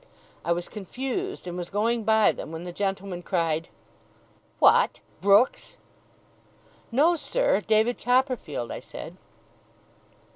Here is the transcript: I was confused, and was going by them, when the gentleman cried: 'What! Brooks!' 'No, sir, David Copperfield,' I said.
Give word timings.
I 0.43 0.51
was 0.51 0.67
confused, 0.67 1.45
and 1.45 1.55
was 1.55 1.69
going 1.69 2.03
by 2.05 2.31
them, 2.31 2.51
when 2.51 2.63
the 2.63 2.71
gentleman 2.71 3.21
cried: 3.21 3.69
'What! 4.57 4.99
Brooks!' 5.21 5.77
'No, 6.91 7.15
sir, 7.15 7.61
David 7.67 8.01
Copperfield,' 8.01 8.71
I 8.71 8.79
said. 8.79 9.15